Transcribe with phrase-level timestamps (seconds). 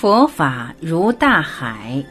[0.00, 2.02] 佛法如大海。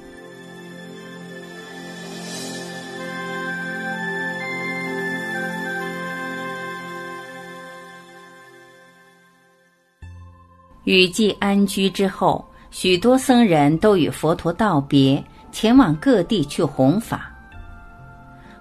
[10.84, 17.32] 雨季安居之后，许多僧人都与佛陀道别，前往各地去弘法。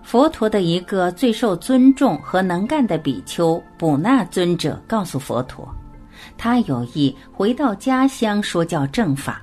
[0.03, 5.69] 佛陀的一个最受尊重和能干的比丘卜那尊者告诉佛陀，
[6.39, 9.43] 他有意回到家乡说教正法。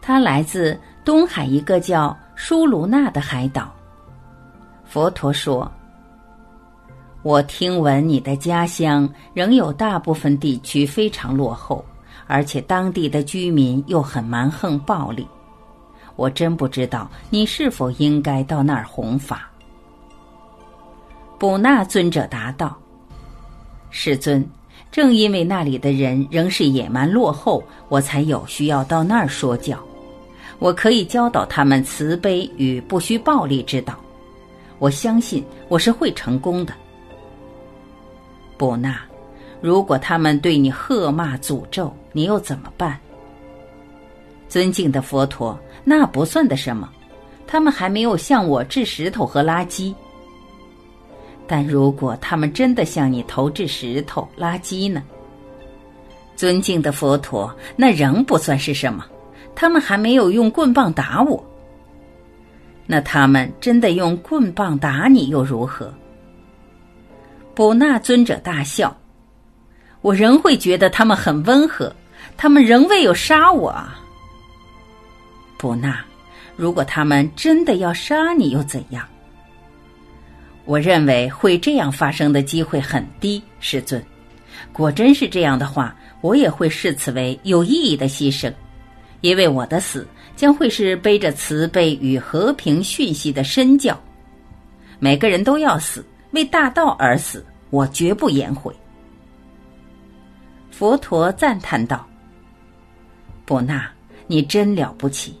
[0.00, 3.72] 他来自东海一个叫舒卢那的海岛。
[4.84, 5.70] 佛陀说
[7.22, 11.84] ：“我听闻你的家乡仍有大部分地区非常落后，
[12.26, 15.28] 而且当地的居民又很蛮横暴力。
[16.16, 19.50] 我真不知道你是否应该到那儿弘法。”
[21.38, 22.76] 卜那尊者答道
[23.90, 24.44] ：“世尊，
[24.90, 29.78] 正因为那里的人仍是野蛮落后，我才有需要到那儿说教。
[30.58, 33.94] 我可以教导他们慈悲与不需暴力之道。
[34.78, 36.72] 我相信我是会成功的。”
[38.56, 38.96] 卜那，
[39.60, 42.98] 如果他们对你喝骂诅咒，你又怎么办？
[44.48, 46.88] 尊敬的佛陀，那不算的什么，
[47.46, 49.94] 他们还没有向我掷石头和垃圾。
[51.48, 55.02] 但如果他们真的向你投掷石头、垃圾呢？
[56.36, 59.04] 尊敬的佛陀，那仍不算是什么。
[59.56, 61.42] 他们还没有用棍棒打我。
[62.86, 65.92] 那他们真的用棍棒打你又如何？
[67.54, 68.96] 卜那尊者大笑，
[70.00, 71.92] 我仍会觉得他们很温和。
[72.36, 73.98] 他们仍未有杀我啊。
[75.58, 75.98] 卜那，
[76.56, 79.04] 如果他们真的要杀你，又怎样？
[80.68, 84.04] 我认为会这样发生的机会很低，师尊。
[84.70, 88.52] 果真是这样的话，我也会视此为有意义的牺牲，
[89.22, 93.98] 因为我的死将会是背着慈悲与和平讯息的身教。
[94.98, 98.70] 每个人都要死，为大道而死，我绝不言悔。
[100.70, 102.06] 佛陀赞叹道
[103.46, 103.90] ：“布纳，
[104.26, 105.34] 你真了不起，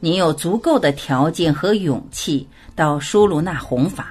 [0.00, 4.08] 你有足够的条件和勇气到舒卢那弘法。”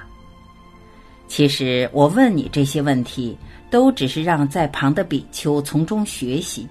[1.26, 3.36] 其实我问你这些问题，
[3.70, 6.68] 都只是让在旁的比丘从中学习。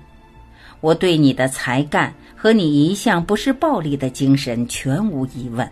[0.80, 5.70] 我对你的才干和你一向不是暴力的精神全无疑问。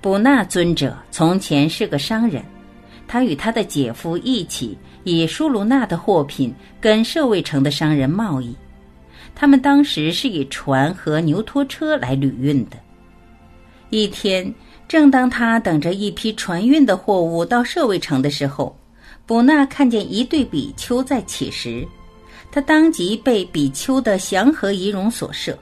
[0.00, 2.42] 卜那尊者从前是个商人，
[3.06, 8.54] 他与他的姐夫一起以舒卢那的货品跟舍卫城的商人贸易。
[9.34, 12.76] 他们当时是以船和牛拖车来旅运的。
[13.88, 14.52] 一天。
[14.90, 18.76] 正当他等着一批船运的货物到舍卫城的时候，
[19.24, 21.86] 卜那看见一对比丘在乞食，
[22.50, 25.56] 他当即被比丘的祥和仪容所摄，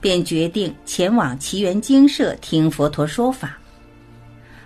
[0.00, 3.58] 便决定前往奇缘精舍听佛陀说法。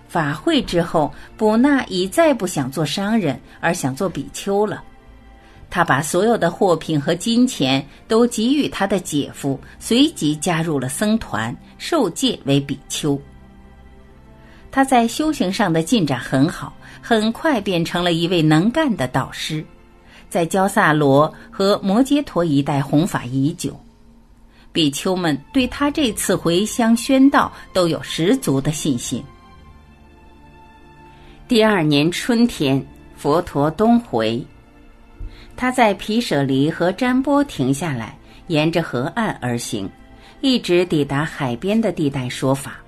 [0.07, 4.83] 法会之后，卜那已再不想做商人，而想做比丘了。
[5.71, 13.19] 他把所有的货品和金钱都给予他的姐夫，随即加入了僧团，受戒为比丘。
[14.75, 19.63] 他在修行上的进展很好，很快变成了一位能干的导师，
[20.31, 23.79] 在焦萨罗和摩揭陀一带弘法已久。
[24.71, 29.23] 比丘们对他这次回乡宣道都有十足的信心。
[31.47, 32.83] 第二年春天，
[33.15, 34.43] 佛陀东回，
[35.55, 38.17] 他在皮舍离和占波停下来，
[38.47, 39.87] 沿着河岸而行，
[40.41, 42.82] 一直抵达海边的地带说法。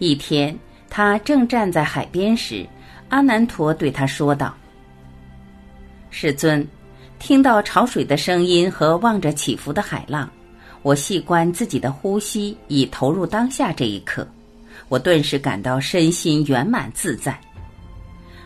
[0.00, 2.66] 一天，他正站在海边时，
[3.10, 4.56] 阿难陀对他说道
[6.08, 6.66] ：“世尊，
[7.18, 10.28] 听到潮水的声音和望着起伏的海浪，
[10.80, 14.26] 我细观自己的呼吸，已投入当下这一刻，
[14.88, 17.38] 我顿时感到身心圆满自在。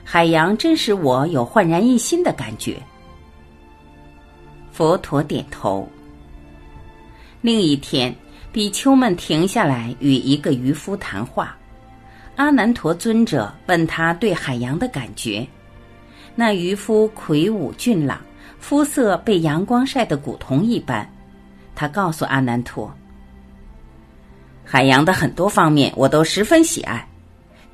[0.03, 2.83] 海洋真使我有焕然一新的感觉。”
[4.73, 5.89] 佛陀点头。
[7.41, 8.13] 另一天。
[8.55, 11.57] 比丘们停下来与一个渔夫谈话，
[12.37, 15.45] 阿难陀尊者问他对海洋的感觉。
[16.37, 18.21] 那渔夫魁梧俊朗，
[18.61, 21.05] 肤色被阳光晒得古铜一般。
[21.75, 22.95] 他告诉阿难陀
[24.65, 27.05] ：“海洋的很多方面我都十分喜爱。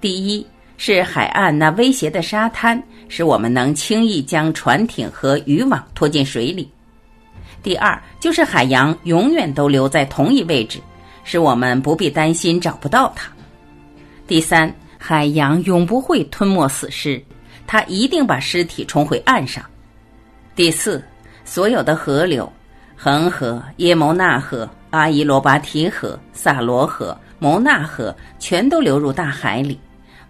[0.01, 0.47] 第一
[0.79, 6.71] 是海岸那威胁的沙滩，使我们能轻易将船艇和渔网拖进水里。”
[7.63, 10.81] 第二就是海洋永远都留在同一位置，
[11.25, 13.31] 使我们不必担心找不到它。
[14.27, 17.23] 第三，海洋永不会吞没死尸，
[17.67, 19.65] 它一定把尸体冲回岸上。
[20.55, 21.03] 第四，
[21.45, 22.51] 所有的河流，
[22.97, 29.79] 恒河、耶牟纳河、阿伊罗巴提河、萨罗河、牟纳河全都流入大海里，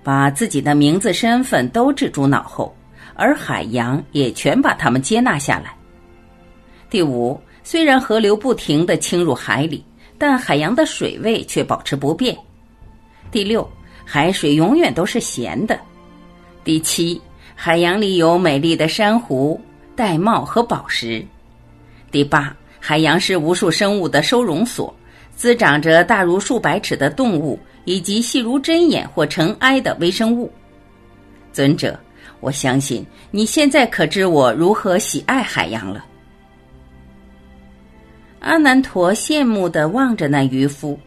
[0.03, 2.75] 把自己的名字、身份都置诸脑后，
[3.15, 5.75] 而海洋也全把他们接纳下来。
[6.91, 9.83] 第五，虽然河流不停地侵入海里，
[10.19, 12.37] 但海洋的水位却保持不变。
[13.31, 13.67] 第六，
[14.05, 15.79] 海水永远都是咸的。
[16.65, 17.21] 第七，
[17.55, 19.59] 海洋里有美丽的珊瑚、
[19.97, 21.25] 玳瑁和宝石。
[22.11, 22.55] 第八。
[22.83, 24.93] 海洋是无数生物的收容所，
[25.37, 30.51] 滋长着大如数百尺的动物，以及细如针眼或尘埃的微生物。
[31.53, 32.01] 尊者，
[32.41, 36.07] 我相信你现在可知我如何喜爱海洋了。
[38.41, 40.99] 阿难陀羡慕地望着那渔夫，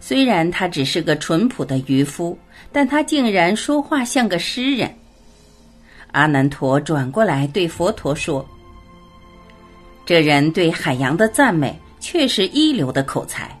[0.00, 2.36] 虽然他只是个淳朴的渔夫，
[2.72, 4.92] 但他竟然说话像个诗人。
[6.12, 8.46] 阿难陀转过来对佛陀说。
[10.04, 13.56] 这人对海洋的赞美却是一流的口才，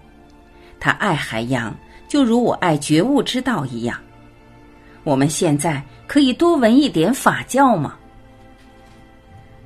[0.80, 1.72] 他爱海洋，
[2.08, 3.96] 就如我爱觉悟之道一样。
[5.04, 7.96] 我们现在可以多闻一点法教吗？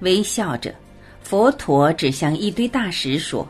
[0.01, 0.75] 微笑着，
[1.23, 3.49] 佛陀指向一堆大石说：“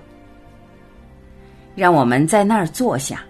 [1.74, 3.22] 让我们在那儿坐下，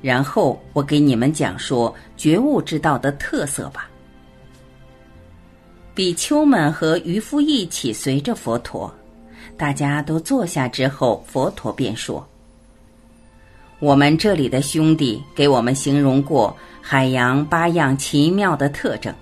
[0.00, 3.88] 然后我给你们讲说觉悟之道的特色吧。”
[5.94, 8.92] 比丘们和渔夫一起随着佛陀。
[9.58, 12.26] 大家都坐下之后，佛陀便说
[13.78, 19.14] ：“我们这里的兄弟给我们形容过海洋八样奇妙的特征，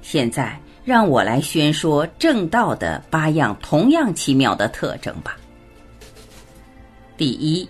[0.00, 5.36] 现在让我来宣说正道的八样同样奇妙的特征吧。
[7.16, 7.68] 第一，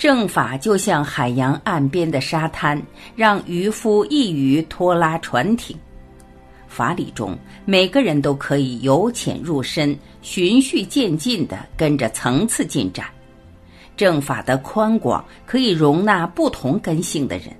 [0.00, 2.82] 正法就像海洋岸边的沙滩，
[3.14, 5.76] 让渔夫易于拖拉船艇。”
[6.66, 7.36] 法理中，
[7.66, 13.08] 每个人都可以由浅入深、循序渐进地跟着层次进展。
[13.94, 17.54] 正法的宽广可以容纳不同根性的人，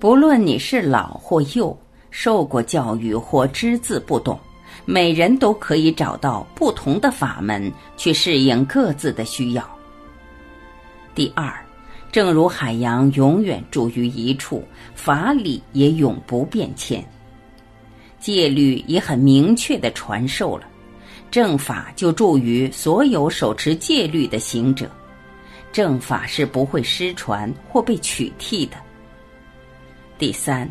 [0.00, 1.78] 不论你是老或幼，
[2.10, 4.36] 受过教育或只字不懂，
[4.84, 9.64] 每人都可以找到不同的法门去适应各自的需要。
[11.14, 11.52] 第二，
[12.10, 14.64] 正如海洋永远住于一处，
[14.94, 17.04] 法理也永不变迁。
[18.18, 20.66] 戒律也很明确的传授了，
[21.30, 24.90] 正法就助于所有手持戒律的行者，
[25.70, 28.76] 正法是不会失传或被取替的。
[30.18, 30.70] 第三，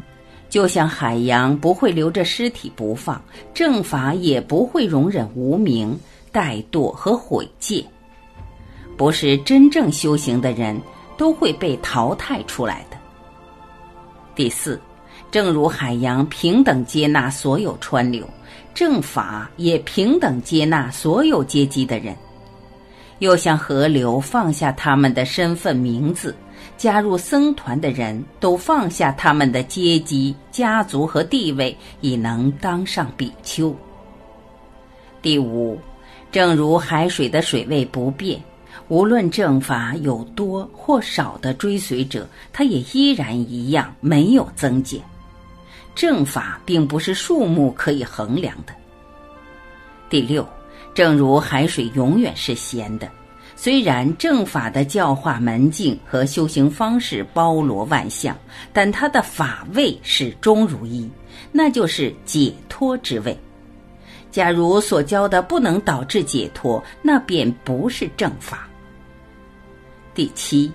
[0.49, 3.21] 就像海洋不会留着尸体不放，
[3.53, 5.95] 正法也不会容忍无名、
[6.31, 7.85] 怠惰和毁戒。
[8.97, 10.79] 不是真正修行的人
[11.17, 12.97] 都会被淘汰出来的。
[14.35, 14.79] 第四。
[15.29, 18.27] 正如海洋平等接纳所有川流，
[18.73, 22.13] 正法也平等接纳所有阶级的人，
[23.19, 26.35] 又像河流放下他们的身份名字，
[26.77, 33.73] 加入僧团的人都放下他们的阶级、家族和地位，以能当上比丘。
[35.21, 35.79] 第五，
[36.29, 38.37] 正如海水的水位不变，
[38.87, 45.01] 无论正法有多或少的追随者，它也依然一样没有增减。
[45.93, 48.73] 正法并不是数目可以衡量的。
[50.09, 50.47] 第六，
[50.93, 53.09] 正如海水永远是咸的，
[53.55, 58.35] 虽然正法的教化门径和修行方式包罗万象，
[58.73, 61.09] 但它的法位始终如一，
[61.51, 63.37] 那就是解脱之位。
[64.31, 68.67] 假如所教的不能导致解脱，那便不是正法。
[70.15, 70.71] 第七，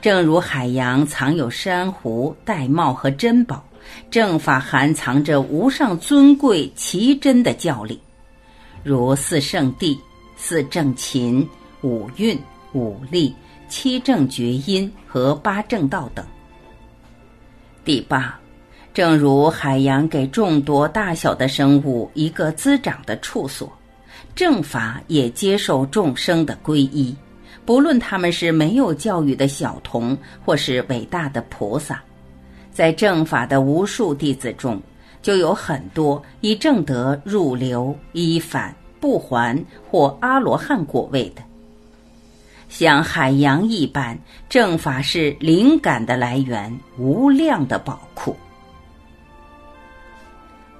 [0.00, 3.62] 正如海洋藏有珊瑚、玳瑁和珍宝。
[4.10, 8.00] 正法含藏着无上尊贵奇珍的教理，
[8.82, 9.96] 如四圣谛、
[10.36, 11.48] 四正勤、
[11.82, 12.36] 五蕴、
[12.72, 13.32] 五力、
[13.68, 16.26] 七正觉音和八正道等。
[17.84, 18.36] 第八，
[18.96, 23.70] 正如海洋给众多大小的生物一个滋长的处所，
[24.34, 27.14] 正法也接受众生的皈依，
[27.66, 32.02] 不论他们是没有教育的小童，或是伟大的菩萨。
[32.72, 34.80] 在正法的无数弟子中，
[35.20, 41.42] 就有很多以正德入流、依返、不还或阿罗汉果位的。
[42.70, 48.34] 像海洋一般，正法是灵感的来源，无量的宝库。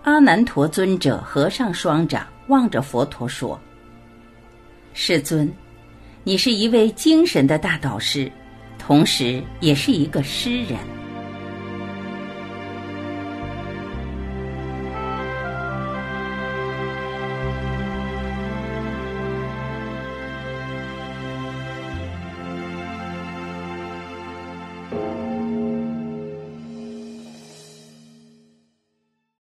[0.06, 3.60] 阿难陀尊者合上双掌，望着佛陀说
[4.94, 5.52] ：“世尊，
[6.22, 8.30] 你是一位精神的大导师，
[8.78, 10.78] 同时也是一个诗人。”